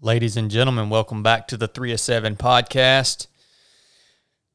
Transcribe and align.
Ladies 0.00 0.36
and 0.36 0.48
gentlemen, 0.48 0.90
welcome 0.90 1.24
back 1.24 1.48
to 1.48 1.56
the 1.56 1.66
3 1.66 1.90
of 1.90 1.98
7 1.98 2.36
podcast. 2.36 3.26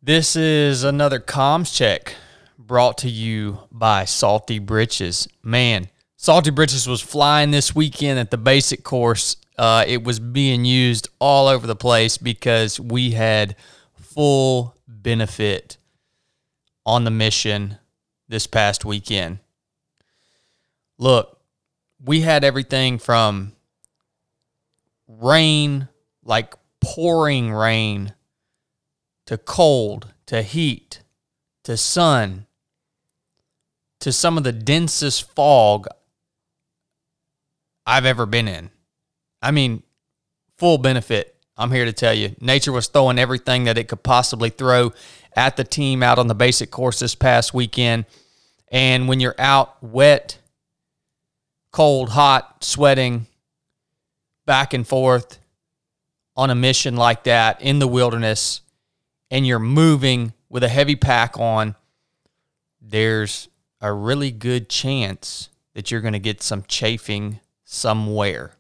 This 0.01 0.37
is 0.37 0.85
another 0.85 1.19
comms 1.19 1.75
check 1.75 2.15
brought 2.57 2.97
to 2.99 3.09
you 3.09 3.59
by 3.69 4.05
Salty 4.05 4.57
Britches. 4.57 5.27
Man, 5.43 5.89
Salty 6.15 6.49
Britches 6.49 6.87
was 6.87 7.01
flying 7.01 7.51
this 7.51 7.75
weekend 7.75 8.19
at 8.19 8.31
the 8.31 8.37
basic 8.37 8.85
course. 8.85 9.35
Uh, 9.57 9.83
it 9.85 10.05
was 10.05 10.17
being 10.17 10.63
used 10.63 11.09
all 11.19 11.49
over 11.49 11.67
the 11.67 11.75
place 11.75 12.17
because 12.17 12.79
we 12.79 13.11
had 13.11 13.57
full 13.95 14.77
benefit 14.87 15.75
on 16.85 17.03
the 17.03 17.11
mission 17.11 17.79
this 18.29 18.47
past 18.47 18.85
weekend. 18.85 19.39
Look, 20.97 21.37
we 22.01 22.21
had 22.21 22.45
everything 22.45 22.97
from 22.97 23.51
rain, 25.07 25.87
like 26.23 26.55
pouring 26.81 27.51
rain, 27.51 28.13
to 29.25 29.37
cold, 29.37 30.13
to 30.27 30.41
heat, 30.41 31.01
to 31.63 31.77
sun, 31.77 32.45
to 33.99 34.11
some 34.11 34.37
of 34.37 34.43
the 34.43 34.51
densest 34.51 35.31
fog 35.33 35.87
I've 37.85 38.05
ever 38.05 38.25
been 38.25 38.47
in. 38.47 38.69
I 39.41 39.51
mean, 39.51 39.83
full 40.57 40.77
benefit. 40.77 41.35
I'm 41.57 41.71
here 41.71 41.85
to 41.85 41.93
tell 41.93 42.13
you. 42.13 42.35
Nature 42.41 42.71
was 42.71 42.87
throwing 42.87 43.19
everything 43.19 43.65
that 43.65 43.77
it 43.77 43.87
could 43.87 44.03
possibly 44.03 44.49
throw 44.49 44.91
at 45.35 45.55
the 45.55 45.63
team 45.63 46.03
out 46.03 46.19
on 46.19 46.27
the 46.27 46.35
basic 46.35 46.71
course 46.71 46.99
this 46.99 47.15
past 47.15 47.53
weekend. 47.53 48.05
And 48.71 49.07
when 49.07 49.19
you're 49.19 49.35
out 49.37 49.81
wet, 49.83 50.39
cold, 51.71 52.09
hot, 52.09 52.63
sweating, 52.63 53.27
back 54.45 54.73
and 54.73 54.87
forth 54.87 55.39
on 56.35 56.49
a 56.49 56.55
mission 56.55 56.95
like 56.95 57.23
that 57.23 57.61
in 57.61 57.79
the 57.79 57.87
wilderness 57.87 58.61
and 59.29 59.47
you're 59.47 59.59
moving 59.59 60.33
with 60.49 60.63
a 60.63 60.69
heavy 60.69 60.95
pack 60.95 61.39
on, 61.39 61.75
there's 62.81 63.47
a 63.81 63.91
really 63.91 64.31
good 64.31 64.69
chance 64.69 65.49
that 65.73 65.89
you're 65.89 66.01
going 66.01 66.13
to 66.13 66.19
get 66.19 66.41
some 66.41 66.63
chafing 66.67 67.39
somewhere. 67.63 68.51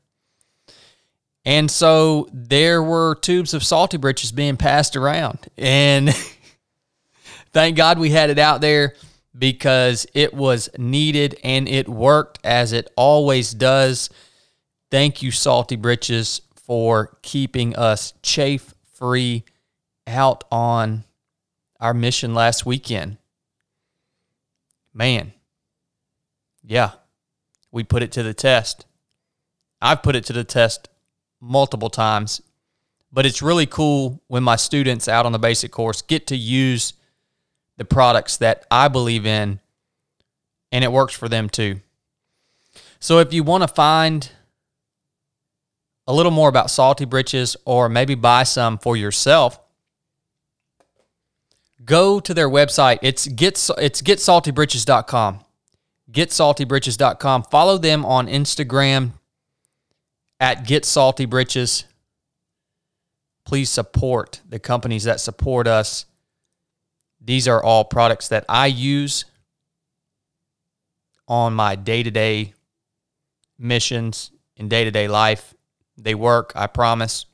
And 1.45 1.69
so 1.69 2.29
there 2.31 2.81
were 2.81 3.15
tubes 3.15 3.53
of 3.53 3.63
salty 3.63 3.97
britches 3.97 4.31
being 4.31 4.57
passed 4.57 4.95
around. 4.95 5.39
And 5.57 6.15
thank 7.51 7.75
God 7.77 7.99
we 7.99 8.09
had 8.09 8.29
it 8.29 8.39
out 8.39 8.61
there 8.61 8.95
because 9.37 10.07
it 10.13 10.33
was 10.33 10.69
needed 10.77 11.37
and 11.43 11.67
it 11.67 11.89
worked 11.89 12.39
as 12.43 12.71
it 12.71 12.91
always 12.95 13.53
does. 13.53 14.09
Thank 14.93 15.23
you, 15.23 15.31
Salty 15.31 15.75
Britches, 15.75 16.41
for 16.53 17.17
keeping 17.23 17.75
us 17.75 18.13
chafe 18.21 18.75
free 18.93 19.43
out 20.05 20.43
on 20.51 21.03
our 21.79 21.95
mission 21.95 22.35
last 22.35 22.63
weekend. 22.63 23.17
Man, 24.93 25.33
yeah, 26.63 26.91
we 27.71 27.83
put 27.83 28.03
it 28.03 28.11
to 28.11 28.21
the 28.21 28.35
test. 28.35 28.85
I've 29.81 30.03
put 30.03 30.15
it 30.15 30.25
to 30.25 30.33
the 30.33 30.43
test 30.43 30.89
multiple 31.41 31.89
times, 31.89 32.43
but 33.11 33.25
it's 33.25 33.41
really 33.41 33.65
cool 33.65 34.21
when 34.27 34.43
my 34.43 34.57
students 34.57 35.07
out 35.07 35.25
on 35.25 35.31
the 35.31 35.39
basic 35.39 35.71
course 35.71 36.03
get 36.03 36.27
to 36.27 36.35
use 36.35 36.93
the 37.77 37.85
products 37.85 38.37
that 38.37 38.67
I 38.69 38.89
believe 38.89 39.25
in 39.25 39.59
and 40.71 40.83
it 40.83 40.91
works 40.91 41.15
for 41.15 41.27
them 41.27 41.49
too. 41.49 41.79
So 42.99 43.17
if 43.17 43.33
you 43.33 43.41
want 43.41 43.63
to 43.63 43.67
find 43.67 44.29
a 46.07 46.13
little 46.13 46.31
more 46.31 46.49
about 46.49 46.69
Salty 46.69 47.05
Britches 47.05 47.55
or 47.65 47.89
maybe 47.89 48.15
buy 48.15 48.43
some 48.43 48.77
for 48.77 48.97
yourself, 48.97 49.59
go 51.85 52.19
to 52.19 52.33
their 52.33 52.49
website. 52.49 52.99
It's 53.01 53.27
get 53.27 53.69
it's 53.77 54.01
getsaltybritches.com. 54.01 55.39
Getsaltybritches.com. 56.11 57.43
Follow 57.43 57.77
them 57.77 58.05
on 58.05 58.27
Instagram 58.27 59.13
at 60.39 60.65
getsaltybritches. 60.65 61.85
Please 63.45 63.69
support 63.69 64.41
the 64.47 64.59
companies 64.59 65.05
that 65.05 65.19
support 65.19 65.67
us. 65.67 66.05
These 67.19 67.47
are 67.47 67.63
all 67.63 67.85
products 67.85 68.27
that 68.27 68.45
I 68.49 68.67
use 68.67 69.25
on 71.27 71.53
my 71.53 71.75
day-to-day 71.75 72.53
missions 73.57 74.31
in 74.57 74.67
day-to-day 74.67 75.07
life 75.07 75.53
they 75.97 76.15
work, 76.15 76.51
I 76.55 76.67
promise. 76.67 77.25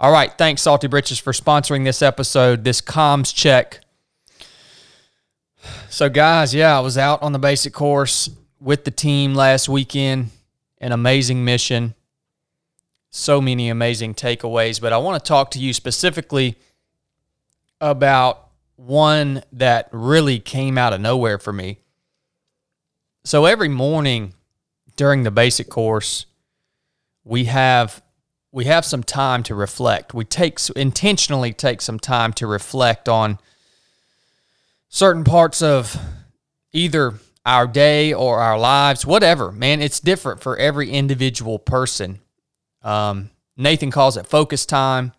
All 0.00 0.12
right. 0.12 0.32
Thanks, 0.38 0.62
Salty 0.62 0.86
Britches, 0.86 1.18
for 1.18 1.32
sponsoring 1.32 1.84
this 1.84 2.02
episode, 2.02 2.62
this 2.62 2.80
comms 2.80 3.34
check. 3.34 3.80
So, 5.90 6.08
guys, 6.08 6.54
yeah, 6.54 6.76
I 6.76 6.80
was 6.80 6.96
out 6.96 7.22
on 7.22 7.32
the 7.32 7.38
basic 7.38 7.72
course 7.72 8.30
with 8.60 8.84
the 8.84 8.90
team 8.90 9.34
last 9.34 9.68
weekend. 9.68 10.30
An 10.80 10.92
amazing 10.92 11.44
mission. 11.44 11.94
So 13.10 13.40
many 13.40 13.68
amazing 13.68 14.14
takeaways. 14.14 14.80
But 14.80 14.92
I 14.92 14.98
want 14.98 15.22
to 15.22 15.26
talk 15.26 15.50
to 15.52 15.58
you 15.58 15.72
specifically 15.72 16.56
about 17.80 18.48
one 18.76 19.42
that 19.52 19.88
really 19.90 20.38
came 20.38 20.78
out 20.78 20.92
of 20.92 21.00
nowhere 21.00 21.38
for 21.38 21.52
me. 21.52 21.78
So, 23.24 23.46
every 23.46 23.68
morning 23.68 24.34
during 24.94 25.24
the 25.24 25.32
basic 25.32 25.68
course, 25.68 26.26
we 27.28 27.44
have 27.44 28.02
we 28.50 28.64
have 28.64 28.84
some 28.84 29.02
time 29.02 29.42
to 29.44 29.54
reflect. 29.54 30.14
We 30.14 30.24
take 30.24 30.58
intentionally 30.74 31.52
take 31.52 31.82
some 31.82 32.00
time 32.00 32.32
to 32.34 32.46
reflect 32.46 33.08
on 33.08 33.38
certain 34.88 35.22
parts 35.22 35.60
of 35.60 35.94
either 36.72 37.14
our 37.44 37.66
day 37.66 38.14
or 38.14 38.40
our 38.40 38.58
lives, 38.58 39.04
whatever. 39.04 39.52
Man, 39.52 39.82
it's 39.82 40.00
different 40.00 40.40
for 40.40 40.56
every 40.56 40.90
individual 40.90 41.58
person. 41.58 42.20
Um, 42.82 43.30
Nathan 43.58 43.90
calls 43.90 44.16
it 44.16 44.26
focus 44.26 44.64
time, 44.64 45.12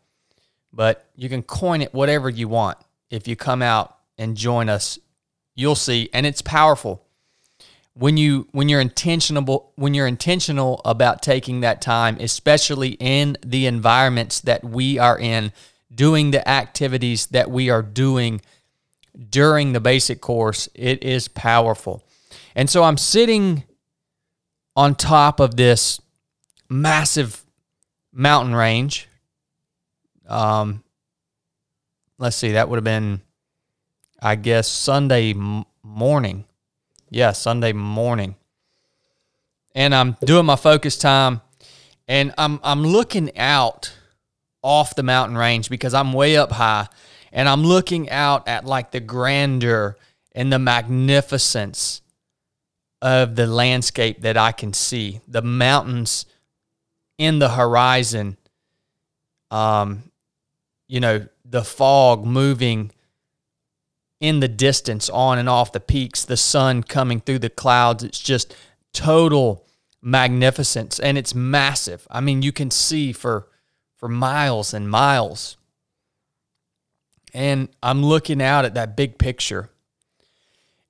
but 0.74 1.06
you 1.16 1.30
can 1.30 1.44
coin 1.44 1.84
it 1.84 1.94
whatever 1.94 2.30
you 2.30 2.48
want. 2.48 2.80
If 3.12 3.28
you 3.28 3.36
come 3.36 3.62
out 3.62 3.96
and 4.18 4.36
join 4.36 4.70
us, 4.70 4.98
you'll 5.54 5.76
see, 5.76 6.10
and 6.14 6.26
it's 6.26 6.42
powerful 6.42 7.06
when 8.00 8.16
you 8.16 8.48
when 8.52 8.70
you're 8.70 8.80
intentional 8.80 9.74
when 9.76 9.94
you're 9.94 10.08
intentional 10.08 10.82
about 10.86 11.22
taking 11.22 11.60
that 11.60 11.82
time 11.82 12.16
especially 12.22 12.92
in 13.00 13.38
the 13.46 13.66
environments 13.66 14.40
that 14.40 14.64
we 14.64 14.98
are 14.98 15.20
in 15.20 15.52
doing 15.94 16.32
the 16.32 16.48
activities 16.48 17.26
that 17.28 17.52
we 17.52 17.70
are 17.70 17.82
doing 17.82 18.40
during 19.30 19.74
the 19.74 19.82
basic 19.82 20.22
course 20.22 20.70
it 20.74 21.04
is 21.04 21.28
powerful. 21.28 22.02
And 22.56 22.70
so 22.70 22.84
i'm 22.84 22.98
sitting 22.98 23.66
on 24.78 24.96
top 24.96 25.42
of 25.42 25.58
this 25.58 26.00
massive 26.70 27.44
mountain 28.14 28.56
range. 28.56 29.10
Um 30.28 30.84
let's 32.18 32.38
see 32.38 32.54
that 32.54 32.70
would 32.70 32.78
have 32.78 32.84
been 32.84 33.22
i 34.22 34.36
guess 34.36 34.68
sunday 34.68 35.34
morning 35.84 36.46
yeah, 37.10 37.32
Sunday 37.32 37.74
morning. 37.74 38.36
And 39.76 39.94
I'm 39.94 40.18
doing 40.24 40.46
my 40.46 40.56
focus 40.56 40.98
time 40.98 41.42
and 42.08 42.34
I'm 42.38 42.60
I'm 42.64 42.84
looking 42.84 43.38
out 43.38 43.94
off 44.62 44.96
the 44.96 45.04
mountain 45.04 45.38
range 45.38 45.70
because 45.70 45.94
I'm 45.94 46.12
way 46.12 46.36
up 46.36 46.52
high 46.52 46.88
and 47.32 47.48
I'm 47.48 47.64
looking 47.64 48.10
out 48.10 48.48
at 48.48 48.66
like 48.66 48.92
the 48.92 49.00
grandeur 49.00 49.96
and 50.34 50.52
the 50.52 50.60
magnificence 50.60 52.02
of 53.02 53.36
the 53.36 53.48
landscape 53.48 54.22
that 54.22 54.36
I 54.36 54.52
can 54.52 54.74
see. 54.74 55.22
The 55.28 55.42
mountains 55.42 56.26
in 57.18 57.40
the 57.40 57.50
horizon 57.50 58.38
um 59.52 60.04
you 60.88 61.00
know, 61.00 61.28
the 61.46 61.64
fog 61.64 62.26
moving 62.26 62.92
in 64.20 64.40
the 64.40 64.48
distance 64.48 65.10
on 65.10 65.38
and 65.38 65.48
off 65.48 65.72
the 65.72 65.80
peaks, 65.80 66.26
the 66.26 66.38
sun 66.38 66.84
coming 66.84 67.22
through 67.22 67.40
the 67.40 67.50
clouds. 67.50 68.04
It's 68.04 68.20
just 68.20 68.56
total 68.94 69.66
magnificence 70.02 71.00
and 71.00 71.18
it's 71.18 71.36
massive. 71.36 72.08
I 72.10 72.22
mean, 72.22 72.42
you 72.42 72.52
can 72.52 72.72
see 72.72 73.12
for 73.14 73.48
for 73.96 74.08
miles 74.08 74.74
and 74.74 74.90
miles. 74.90 75.58
And 77.34 77.70
I'm 77.84 78.04
looking 78.04 78.42
out 78.42 78.66
at 78.66 78.74
that 78.74 78.96
big 78.96 79.18
picture. 79.18 79.70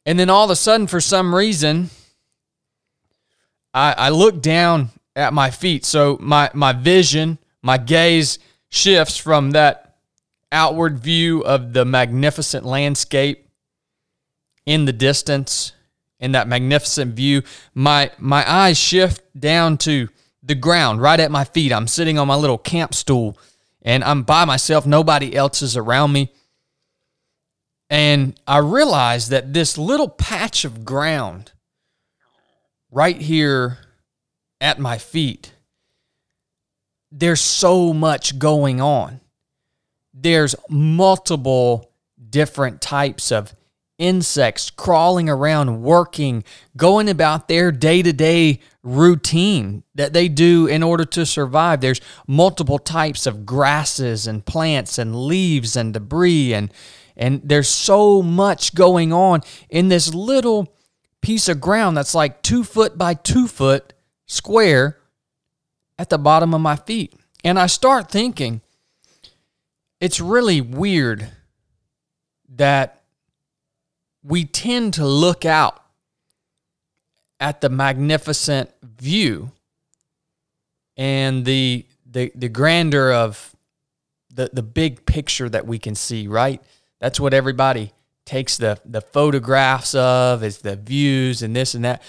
And 0.05 0.17
then 0.17 0.29
all 0.29 0.45
of 0.45 0.51
a 0.51 0.55
sudden, 0.55 0.87
for 0.87 1.01
some 1.01 1.35
reason, 1.35 1.89
I, 3.73 3.93
I 3.97 4.09
look 4.09 4.41
down 4.41 4.89
at 5.15 5.33
my 5.33 5.49
feet. 5.49 5.85
So 5.85 6.17
my 6.21 6.49
my 6.53 6.71
vision, 6.71 7.39
my 7.61 7.77
gaze 7.77 8.39
shifts 8.69 9.17
from 9.17 9.51
that 9.51 9.88
outward 10.51 10.99
view 10.99 11.41
of 11.41 11.73
the 11.73 11.85
magnificent 11.85 12.65
landscape 12.65 13.47
in 14.65 14.85
the 14.85 14.93
distance 14.93 15.73
in 16.19 16.33
that 16.33 16.47
magnificent 16.47 17.15
view 17.15 17.41
my 17.73 18.11
my 18.17 18.49
eyes 18.49 18.77
shift 18.77 19.21
down 19.39 19.77
to 19.77 20.09
the 20.43 20.55
ground 20.55 21.01
right 21.01 21.19
at 21.19 21.31
my 21.31 21.43
feet. 21.43 21.71
I'm 21.71 21.87
sitting 21.87 22.17
on 22.17 22.27
my 22.27 22.35
little 22.35 22.57
camp 22.57 22.93
stool 22.93 23.37
and 23.81 24.03
I'm 24.03 24.23
by 24.23 24.45
myself. 24.45 24.85
Nobody 24.85 25.35
else 25.35 25.61
is 25.61 25.77
around 25.77 26.11
me. 26.11 26.31
And 27.89 28.39
I 28.47 28.59
realize 28.59 29.29
that 29.29 29.53
this 29.53 29.77
little 29.77 30.09
patch 30.09 30.63
of 30.65 30.85
ground 30.85 31.51
right 32.91 33.19
here 33.19 33.79
at 34.61 34.79
my 34.79 34.97
feet, 34.97 35.53
there's 37.11 37.41
so 37.41 37.93
much 37.93 38.37
going 38.37 38.79
on. 38.79 39.21
There's 40.13 40.56
multiple 40.69 41.91
different 42.29 42.81
types 42.81 43.31
of 43.31 43.53
insects 43.97 44.69
crawling 44.69 45.29
around, 45.29 45.81
working, 45.81 46.44
going 46.77 47.09
about 47.09 47.47
their 47.47 47.71
day 47.71 48.01
to 48.01 48.13
day 48.13 48.61
routine 48.81 49.83
that 49.94 50.13
they 50.13 50.29
do 50.29 50.67
in 50.67 50.81
order 50.81 51.06
to 51.06 51.25
survive. 51.25 51.81
There's 51.81 52.01
multiple 52.25 52.79
types 52.79 53.27
of 53.27 53.45
grasses 53.45 54.25
and 54.25 54.45
plants 54.45 54.97
and 54.97 55.15
leaves 55.15 55.75
and 55.75 55.94
debris 55.94 56.53
and 56.53 56.73
and 57.17 57.41
there's 57.44 57.67
so 57.67 58.21
much 58.21 58.73
going 58.73 59.11
on 59.11 59.41
in 59.69 59.89
this 59.89 60.13
little 60.13 60.73
piece 61.21 61.50
of 61.50 61.59
ground 61.59 61.97
that's 61.97 62.15
like 62.15 62.41
two 62.41 62.63
foot 62.63 62.97
by 62.97 63.13
two 63.13 63.45
foot 63.45 63.94
square 64.25 65.00
at 65.97 66.09
the 66.09 66.17
bottom 66.17 66.53
of 66.53 66.61
my 66.61 66.77
feet. 66.77 67.13
And 67.44 67.59
I 67.59 67.67
start 67.67 68.09
thinking, 68.09 68.61
it's 69.99 70.19
really 70.19 70.61
weird 70.61 71.27
that 72.55 73.01
we 74.23 74.45
tend 74.45 74.93
to 74.95 75.05
look 75.05 75.45
out 75.45 75.83
at 77.39 77.61
the 77.61 77.69
magnificent 77.69 78.69
view 78.83 79.51
and 80.97 81.45
the 81.45 81.85
the 82.05 82.31
the 82.35 82.49
grandeur 82.49 83.11
of 83.11 83.55
the 84.33 84.49
the 84.51 84.63
big 84.63 85.05
picture 85.05 85.49
that 85.49 85.65
we 85.65 85.79
can 85.79 85.95
see, 85.95 86.27
right? 86.27 86.61
That's 86.99 87.19
what 87.19 87.33
everybody 87.33 87.93
takes 88.25 88.57
the 88.57 88.79
the 88.85 89.01
photographs 89.01 89.95
of 89.95 90.43
is 90.43 90.59
the 90.59 90.75
views 90.75 91.41
and 91.41 91.55
this 91.55 91.73
and 91.73 91.85
that. 91.85 92.01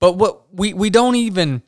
But 0.00 0.16
what 0.16 0.52
we 0.52 0.74
we 0.74 0.90
don't 0.90 1.16
even 1.16 1.62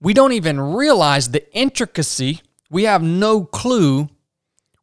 we 0.00 0.14
don't 0.14 0.32
even 0.32 0.58
realize 0.60 1.30
the 1.30 1.52
intricacy. 1.54 2.40
We 2.70 2.84
have 2.84 3.02
no 3.02 3.44
clue. 3.44 4.08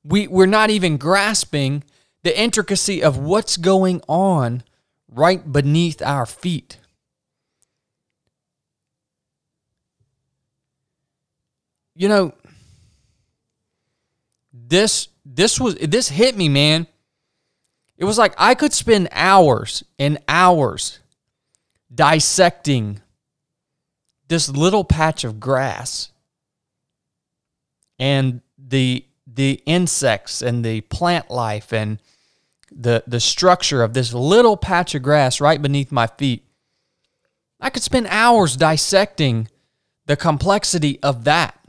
We 0.07 0.27
we're 0.27 0.45
not 0.45 0.69
even 0.69 0.97
grasping 0.97 1.83
the 2.23 2.39
intricacy 2.39 3.03
of 3.03 3.17
what's 3.17 3.57
going 3.57 4.01
on 4.07 4.63
right 5.07 5.51
beneath 5.51 6.01
our 6.01 6.25
feet. 6.25 6.77
You 11.95 12.09
know, 12.09 12.33
this 14.53 15.07
this 15.25 15.59
was 15.59 15.75
this 15.75 16.09
hit 16.09 16.37
me, 16.37 16.49
man. 16.49 16.85
It 17.97 18.05
was 18.05 18.17
like 18.17 18.35
I 18.37 18.53
could 18.53 18.73
spend 18.73 19.07
hours 19.11 19.83
and 19.97 20.19
hours 20.27 20.99
dissecting 21.93 23.01
this 24.27 24.49
little 24.49 24.83
patch 24.83 25.23
of 25.23 25.39
grass 25.39 26.11
and 27.97 28.41
the 28.57 29.05
the 29.35 29.61
insects 29.65 30.41
and 30.41 30.63
the 30.63 30.81
plant 30.81 31.29
life 31.29 31.71
and 31.73 31.99
the 32.71 33.03
the 33.07 33.19
structure 33.19 33.83
of 33.83 33.93
this 33.93 34.13
little 34.13 34.57
patch 34.57 34.95
of 34.95 35.03
grass 35.03 35.39
right 35.39 35.61
beneath 35.61 35.91
my 35.91 36.07
feet. 36.07 36.43
I 37.59 37.69
could 37.69 37.83
spend 37.83 38.07
hours 38.07 38.57
dissecting 38.57 39.47
the 40.05 40.15
complexity 40.15 40.99
of 41.01 41.23
that. 41.23 41.59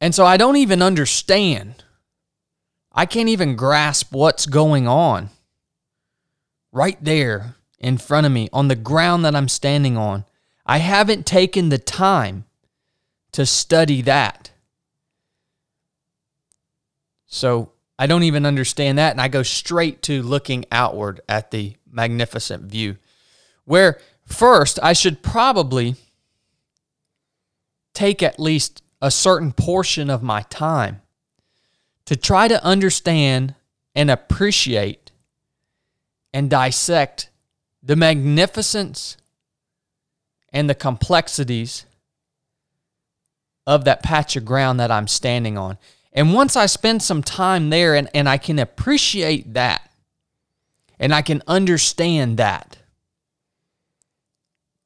And 0.00 0.14
so 0.14 0.26
I 0.26 0.36
don't 0.36 0.56
even 0.56 0.82
understand. 0.82 1.82
I 2.92 3.06
can't 3.06 3.28
even 3.28 3.56
grasp 3.56 4.12
what's 4.12 4.46
going 4.46 4.86
on 4.86 5.30
right 6.72 7.02
there 7.02 7.56
in 7.78 7.98
front 7.98 8.26
of 8.26 8.32
me 8.32 8.48
on 8.52 8.68
the 8.68 8.76
ground 8.76 9.24
that 9.24 9.34
I'm 9.34 9.48
standing 9.48 9.96
on. 9.96 10.24
I 10.66 10.78
haven't 10.78 11.26
taken 11.26 11.68
the 11.68 11.78
time 11.78 12.44
to 13.32 13.44
study 13.44 14.02
that. 14.02 14.50
So 17.34 17.72
I 17.98 18.06
don't 18.06 18.22
even 18.22 18.46
understand 18.46 18.98
that. 18.98 19.10
And 19.10 19.20
I 19.20 19.26
go 19.26 19.42
straight 19.42 20.02
to 20.02 20.22
looking 20.22 20.64
outward 20.70 21.20
at 21.28 21.50
the 21.50 21.74
magnificent 21.90 22.62
view. 22.62 22.96
Where 23.64 23.98
first, 24.24 24.78
I 24.80 24.92
should 24.92 25.20
probably 25.20 25.96
take 27.92 28.22
at 28.22 28.38
least 28.38 28.84
a 29.02 29.10
certain 29.10 29.50
portion 29.50 30.10
of 30.10 30.22
my 30.22 30.42
time 30.42 31.02
to 32.04 32.14
try 32.14 32.46
to 32.46 32.62
understand 32.62 33.56
and 33.96 34.12
appreciate 34.12 35.10
and 36.32 36.48
dissect 36.48 37.30
the 37.82 37.96
magnificence 37.96 39.16
and 40.52 40.70
the 40.70 40.74
complexities 40.74 41.84
of 43.66 43.84
that 43.86 44.04
patch 44.04 44.36
of 44.36 44.44
ground 44.44 44.78
that 44.78 44.92
I'm 44.92 45.08
standing 45.08 45.58
on. 45.58 45.78
And 46.14 46.32
once 46.32 46.54
I 46.56 46.66
spend 46.66 47.02
some 47.02 47.22
time 47.22 47.70
there 47.70 47.94
and, 47.94 48.08
and 48.14 48.28
I 48.28 48.38
can 48.38 48.58
appreciate 48.58 49.54
that 49.54 49.90
and 50.98 51.12
I 51.12 51.22
can 51.22 51.42
understand 51.48 52.36
that, 52.36 52.78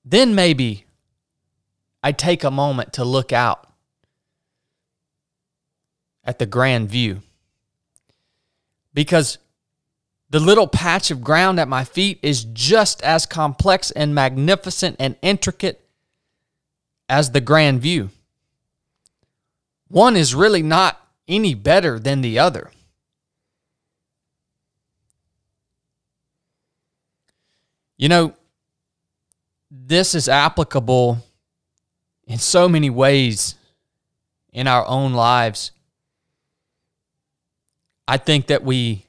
then 0.04 0.34
maybe 0.34 0.86
I 2.02 2.12
take 2.12 2.44
a 2.44 2.50
moment 2.50 2.94
to 2.94 3.04
look 3.04 3.32
out 3.32 3.68
at 6.24 6.38
the 6.38 6.46
grand 6.46 6.88
view. 6.88 7.20
Because 8.94 9.36
the 10.30 10.40
little 10.40 10.66
patch 10.66 11.10
of 11.10 11.22
ground 11.22 11.60
at 11.60 11.68
my 11.68 11.84
feet 11.84 12.18
is 12.22 12.44
just 12.44 13.02
as 13.02 13.26
complex 13.26 13.90
and 13.90 14.14
magnificent 14.14 14.96
and 14.98 15.16
intricate 15.20 15.86
as 17.08 17.32
the 17.32 17.40
grand 17.40 17.80
view. 17.80 18.10
One 19.88 20.16
is 20.16 20.34
really 20.34 20.62
not 20.62 21.00
any 21.28 21.54
better 21.54 21.98
than 21.98 22.22
the 22.22 22.38
other. 22.38 22.70
You 27.96 28.08
know, 28.08 28.34
this 29.70 30.14
is 30.14 30.28
applicable 30.28 31.18
in 32.26 32.38
so 32.38 32.68
many 32.68 32.90
ways 32.90 33.56
in 34.52 34.66
our 34.66 34.86
own 34.86 35.12
lives. 35.12 35.72
I 38.06 38.16
think 38.16 38.46
that 38.46 38.64
we 38.64 39.04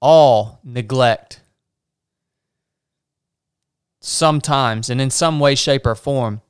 all 0.00 0.60
neglect 0.64 1.40
sometimes 4.00 4.90
and 4.90 5.00
in 5.00 5.10
some 5.10 5.38
way, 5.38 5.54
shape, 5.54 5.86
or 5.86 5.94
form 5.94 6.40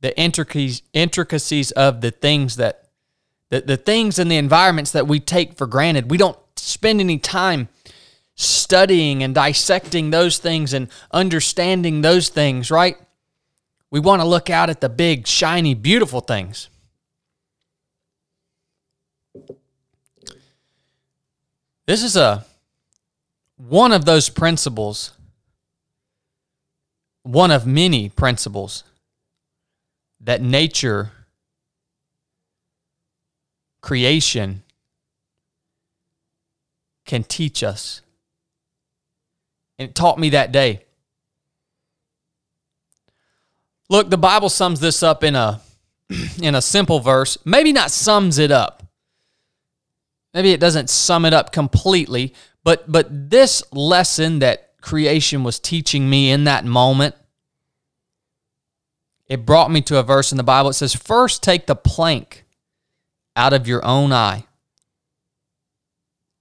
the 0.00 0.16
intricacies, 0.18 1.70
of 1.72 2.00
the 2.00 2.10
things 2.10 2.56
that 2.56 2.81
the, 3.52 3.60
the 3.60 3.76
things 3.76 4.18
and 4.18 4.30
the 4.30 4.38
environments 4.38 4.92
that 4.92 5.06
we 5.06 5.20
take 5.20 5.58
for 5.58 5.66
granted. 5.66 6.10
We 6.10 6.16
don't 6.16 6.38
spend 6.56 7.00
any 7.00 7.18
time 7.18 7.68
studying 8.34 9.22
and 9.22 9.34
dissecting 9.34 10.08
those 10.08 10.38
things 10.38 10.72
and 10.72 10.88
understanding 11.10 12.00
those 12.00 12.30
things, 12.30 12.70
right? 12.70 12.96
We 13.90 14.00
want 14.00 14.22
to 14.22 14.26
look 14.26 14.48
out 14.48 14.70
at 14.70 14.80
the 14.80 14.88
big, 14.88 15.26
shiny, 15.26 15.74
beautiful 15.74 16.20
things. 16.20 16.70
This 21.84 22.02
is 22.02 22.16
a 22.16 22.46
one 23.58 23.92
of 23.92 24.06
those 24.06 24.30
principles, 24.30 25.12
one 27.22 27.50
of 27.50 27.66
many 27.66 28.08
principles 28.08 28.82
that 30.22 30.40
nature 30.40 31.12
creation 33.82 34.62
can 37.04 37.24
teach 37.24 37.62
us. 37.62 38.00
And 39.78 39.90
it 39.90 39.94
taught 39.94 40.18
me 40.18 40.30
that 40.30 40.52
day. 40.52 40.84
Look, 43.90 44.08
the 44.08 44.16
Bible 44.16 44.48
sums 44.48 44.80
this 44.80 45.02
up 45.02 45.22
in 45.22 45.36
a 45.36 45.60
in 46.42 46.54
a 46.54 46.62
simple 46.62 47.00
verse. 47.00 47.36
Maybe 47.44 47.72
not 47.72 47.90
sums 47.90 48.38
it 48.38 48.50
up. 48.50 48.82
Maybe 50.32 50.52
it 50.52 50.60
doesn't 50.60 50.88
sum 50.88 51.26
it 51.26 51.34
up 51.34 51.52
completely, 51.52 52.32
but 52.64 52.90
but 52.90 53.30
this 53.30 53.62
lesson 53.72 54.38
that 54.38 54.70
creation 54.80 55.44
was 55.44 55.58
teaching 55.58 56.08
me 56.08 56.30
in 56.30 56.44
that 56.44 56.64
moment 56.64 57.14
it 59.32 59.46
brought 59.46 59.70
me 59.70 59.80
to 59.80 59.98
a 59.98 60.02
verse 60.02 60.30
in 60.30 60.36
the 60.36 60.44
Bible. 60.44 60.68
It 60.68 60.74
says, 60.74 60.94
First 60.94 61.42
take 61.42 61.66
the 61.66 61.74
plank 61.74 62.41
out 63.36 63.52
of 63.52 63.66
your 63.66 63.84
own 63.84 64.12
eye. 64.12 64.44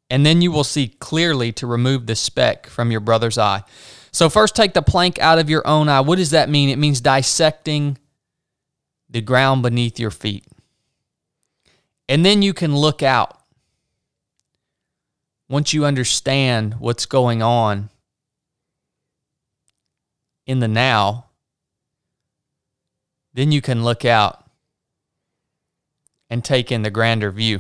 And 0.10 0.26
then 0.26 0.42
you 0.42 0.52
will 0.52 0.66
see 0.66 0.90
clearly 0.90 1.52
to 1.54 1.66
remove 1.66 2.06
the 2.06 2.16
speck 2.16 2.68
from 2.68 2.92
your 2.92 3.00
brother's 3.00 3.38
eye. 3.38 3.64
So, 4.12 4.30
first, 4.30 4.56
take 4.58 4.74
the 4.74 4.82
plank 4.82 5.18
out 5.20 5.40
of 5.40 5.50
your 5.50 5.66
own 5.66 5.88
eye. 5.88 6.02
What 6.02 6.18
does 6.18 6.32
that 6.32 6.50
mean? 6.50 6.68
It 6.68 6.78
means 6.78 7.00
dissecting 7.00 7.98
the 9.10 9.22
ground 9.22 9.64
beneath 9.64 10.00
your 10.00 10.12
feet. 10.12 10.46
And 12.10 12.26
then 12.26 12.42
you 12.42 12.54
can 12.54 12.76
look 12.76 13.02
out. 13.02 13.38
Once 15.48 15.74
you 15.74 15.86
understand 15.86 16.76
what's 16.80 17.06
going 17.06 17.42
on 17.42 17.90
in 20.46 20.60
the 20.60 20.68
now, 20.68 21.26
then 23.34 23.52
you 23.52 23.62
can 23.62 23.84
look 23.84 24.04
out 24.04 24.41
and 26.32 26.44
take 26.46 26.72
in 26.72 26.82
the 26.82 26.90
grander 26.90 27.30
view. 27.30 27.60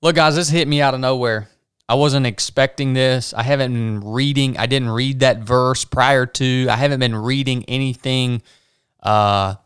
Look, 0.00 0.16
guys, 0.16 0.36
this 0.36 0.48
hit 0.48 0.66
me 0.66 0.80
out 0.80 0.94
of 0.94 1.00
nowhere. 1.00 1.50
I 1.86 1.94
wasn't 1.94 2.26
expecting 2.26 2.94
this. 2.94 3.34
I 3.34 3.42
haven't 3.42 3.74
been 3.74 4.00
reading. 4.00 4.56
I 4.56 4.64
didn't 4.66 4.88
read 4.90 5.20
that 5.20 5.40
verse 5.40 5.84
prior 5.84 6.24
to. 6.24 6.68
I 6.70 6.76
haven't 6.76 7.00
been 7.00 7.14
reading 7.14 7.64
anything 7.68 8.42
uh, 9.02 9.56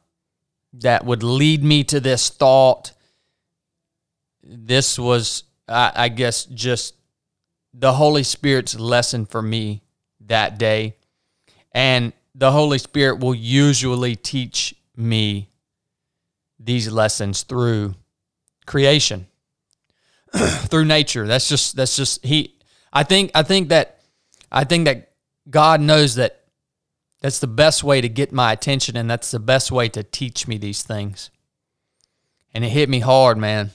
that 0.75 1.07
would 1.07 1.23
lead 1.23 1.63
me 1.63 1.85
to 1.85 2.01
this 2.01 2.29
thought. 2.29 2.93
This 4.43 4.99
was, 4.99 5.45
I, 5.69 5.93
I 5.95 6.09
guess, 6.09 6.45
just 6.47 6.97
the 7.73 7.93
Holy 7.93 8.25
Spirit's 8.25 8.79
lesson 8.79 9.27
for 9.27 9.43
me 9.43 9.83
that 10.27 10.59
day. 10.59 10.97
And 11.71 12.13
the 12.35 12.51
Holy 12.51 12.79
Spirit 12.79 13.21
will 13.21 13.35
usually 13.35 14.17
teach 14.17 14.75
me 14.97 15.51
these 16.63 16.91
lessons 16.91 17.43
through 17.43 17.95
creation. 18.67 19.27
through 20.71 20.85
nature. 20.85 21.27
That's 21.27 21.49
just 21.49 21.77
that's 21.77 21.97
just 21.97 22.25
he 22.25 22.55
I 22.93 23.03
think 23.03 23.31
I 23.35 23.43
think 23.43 23.69
that 23.69 24.01
I 24.51 24.65
think 24.65 24.87
that 24.87 25.13
God 25.49 25.81
knows 25.81 26.15
that 26.17 26.45
that's 27.21 27.39
the 27.39 27.47
best 27.47 27.85
way 27.85 28.01
to 28.01 28.09
get 28.09 28.33
my 28.33 28.53
attention 28.53 28.97
and 28.97 29.11
that's 29.11 29.31
the 29.31 29.39
best 29.39 29.71
way 29.71 29.89
to 29.91 30.03
teach 30.03 30.49
me 30.49 30.59
these 30.59 30.83
things. 30.83 31.31
And 32.55 32.65
it 32.65 32.71
hit 32.71 32.89
me 32.89 33.01
hard, 33.01 33.39
man. 33.39 33.71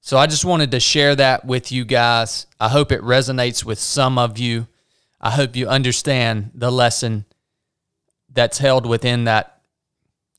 So 0.00 0.16
I 0.16 0.26
just 0.26 0.44
wanted 0.44 0.70
to 0.72 0.80
share 0.80 1.14
that 1.16 1.44
with 1.44 1.72
you 1.72 1.84
guys. 1.84 2.46
I 2.60 2.68
hope 2.68 2.92
it 2.92 3.00
resonates 3.02 3.64
with 3.64 3.78
some 3.78 4.18
of 4.18 4.38
you. 4.38 4.68
I 5.20 5.30
hope 5.30 5.56
you 5.56 5.68
understand 5.68 6.50
the 6.54 6.70
lesson 6.70 7.24
that's 8.32 8.58
held 8.58 8.86
within 8.86 9.24
that 9.24 9.53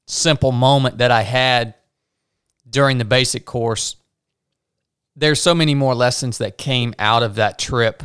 simple 0.08 0.52
moment 0.52 1.00
that 1.00 1.12
I 1.12 1.22
had 1.22 1.74
during 2.70 2.98
the 2.98 3.06
basic 3.06 3.46
course 3.46 3.96
there's 5.16 5.42
so 5.42 5.56
many 5.56 5.74
more 5.74 5.96
lessons 5.96 6.40
that 6.40 6.58
came 6.58 6.94
out 7.00 7.24
of 7.24 7.36
that 7.36 7.58
trip 7.58 8.04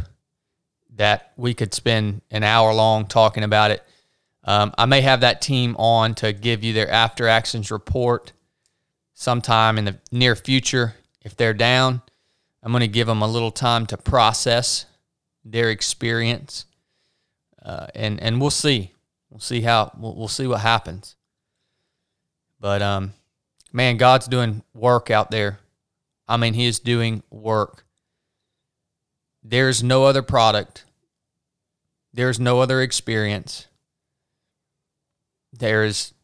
that 0.97 1.33
we 1.37 1.55
could 1.55 1.75
spend 1.75 2.23
an 2.31 2.43
hour 2.43 2.73
long 2.73 3.07
talking 3.07 3.43
about 3.43 3.71
it. 3.71 3.83
Um, 4.45 4.73
I 4.79 4.87
may 4.87 5.01
have 5.01 5.21
that 5.23 5.43
team 5.43 5.75
on 5.77 6.15
to 6.17 6.33
give 6.33 6.63
you 6.63 6.73
their 6.73 6.91
after 6.91 7.27
actions 7.27 7.71
report 7.71 8.33
sometime 9.15 9.77
in 9.77 9.85
the 9.87 9.99
near 10.13 10.37
future. 10.37 10.95
If 11.23 11.37
they're 11.37 11.55
down, 11.55 12.01
I'm 12.63 12.73
going 12.73 12.81
to 12.81 12.89
give 12.89 13.07
them 13.07 13.23
a 13.23 13.29
little 13.29 13.51
time 13.51 13.87
to 13.87 13.97
process 13.97 14.87
their 15.45 15.71
experience, 15.71 16.67
uh, 17.63 17.87
and 17.95 18.21
and 18.21 18.41
we'll 18.41 18.51
see. 18.51 18.93
We'll 19.31 19.41
see 19.41 19.63
how 19.63 19.93
we'll, 19.99 20.15
we'll 20.15 20.29
see 20.29 20.47
what 20.47 20.61
happens. 20.61 21.17
But 22.61 22.83
um, 22.83 23.15
man, 23.73 23.97
God's 23.97 24.29
doing 24.29 24.63
work 24.75 25.11
out 25.11 25.31
there 25.31 25.61
I 26.31 26.37
mean, 26.37 26.55
he 26.55 26.67
is 26.67 26.79
doing 26.79 27.25
work. 27.29 27.85
There's 29.43 29.83
no 29.83 30.05
other 30.05 30.23
product. 30.23 30.85
There's 32.15 32.39
no 32.39 32.61
other 32.61 32.81
experience. 32.81 33.67
There 35.53 35.83
is, 35.83 36.15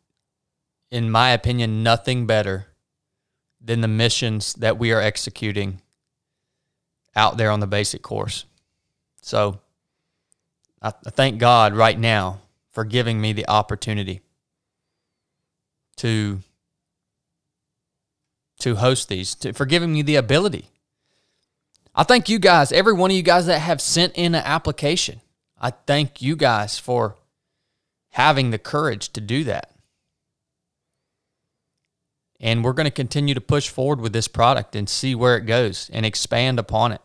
in 0.93 1.11
my 1.11 1.31
opinion, 1.31 1.83
nothing 1.83 2.25
better 2.25 2.69
than 3.61 3.81
the 3.81 3.89
missions 3.89 4.55
that 4.55 4.79
we 4.79 4.93
are 4.93 5.01
executing 5.01 5.83
out 7.17 7.37
there 7.37 7.51
on 7.51 7.59
the 7.59 7.67
basic 7.67 8.03
course. 8.03 8.45
So 9.23 9.59
I, 10.81 10.91
thank 10.91 11.41
God 11.41 11.75
right 11.75 11.99
now 11.99 12.43
for 12.71 12.85
giving 12.85 13.21
me 13.21 13.33
the 13.33 13.49
opportunity 13.49 14.21
to 15.97 16.41
to 18.59 18.77
host 18.77 19.09
these, 19.09 19.35
to, 19.37 19.53
for 19.53 19.67
giving 19.67 19.93
me 19.93 20.03
the 20.03 20.17
ability. 20.17 20.67
I 21.95 22.03
thank 22.03 22.29
you 22.29 22.39
guys, 22.39 22.73
every 22.73 22.93
one 22.93 23.11
of 23.11 23.17
you 23.17 23.23
guys 23.23 23.47
that 23.47 23.61
have 23.61 23.81
sent 23.81 24.15
in 24.15 24.35
an 24.35 24.43
application. 24.45 25.21
I 25.61 25.71
thank 25.71 26.21
you 26.21 26.37
guys 26.37 26.79
for 26.79 27.17
having 28.11 28.51
the 28.51 28.59
courage 28.59 29.11
to 29.11 29.21
do 29.21 29.45
that. 29.45 29.71
And 32.39 32.63
we're 32.63 32.75
going 32.75 32.85
to 32.85 32.91
continue 32.91 33.35
to 33.35 33.41
push 33.41 33.69
forward 33.69 34.01
with 34.01 34.13
this 34.13 34.29
product 34.29 34.77
and 34.77 34.89
see 34.89 35.15
where 35.15 35.37
it 35.37 35.47
goes 35.47 35.91
and 35.93 36.05
expand 36.05 36.59
upon 36.59 36.93
it. 36.93 37.01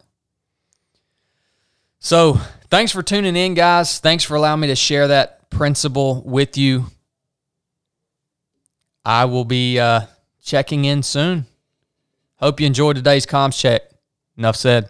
So, 2.00 2.40
thanks 2.70 2.92
for 2.92 3.04
tuning 3.04 3.36
in, 3.36 3.54
guys. 3.54 4.00
Thanks 4.00 4.24
for 4.24 4.36
allowing 4.36 4.60
me 4.60 4.68
to 4.68 4.76
share 4.76 5.08
that 5.08 5.50
principle 5.50 6.22
with 6.26 6.58
you. 6.58 6.88
I 9.04 9.26
will 9.26 9.46
be 9.46 9.80
uh, 9.80 10.02
checking 10.44 10.86
in 10.86 11.04
soon. 11.04 11.46
Hope 12.38 12.60
you 12.60 12.68
enjoyed 12.68 12.96
today's 12.96 13.26
comms 13.26 13.60
check. 13.60 13.82
Enough 14.38 14.56
said. 14.56 14.90